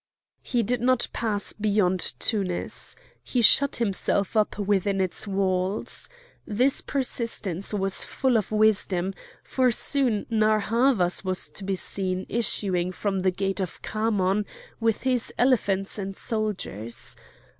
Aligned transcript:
He 0.41 0.63
did 0.63 0.81
not 0.81 1.07
pass 1.13 1.53
beyond 1.53 2.15
Tunis. 2.17 2.95
He 3.23 3.43
shut 3.43 3.75
himself 3.75 4.35
up 4.35 4.57
within 4.57 4.99
its 4.99 5.27
walls. 5.27 6.09
This 6.43 6.81
persistence 6.81 7.71
was 7.71 8.03
full 8.03 8.35
of 8.35 8.51
wisdom, 8.51 9.13
for 9.43 9.69
soon 9.69 10.25
Narr' 10.31 10.59
Havas 10.59 11.23
was 11.23 11.51
to 11.51 11.63
be 11.63 11.75
seen 11.75 12.25
issuing 12.29 12.91
from 12.91 13.19
the 13.19 13.29
gate 13.29 13.59
of 13.59 13.79
Khamon 13.83 14.47
with 14.79 15.03
his 15.03 15.31
elephants 15.37 15.99
and 15.99 16.17
soldiers. 16.17 17.15